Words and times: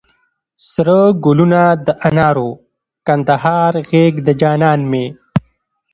سره 0.71 0.97
ګلونه 1.25 1.61
د 1.85 1.87
انارو، 2.07 2.49
کندهار 3.07 3.73
غېږ 3.89 4.13
د 4.27 4.29
جانان 4.41 4.79
مي 4.91 5.05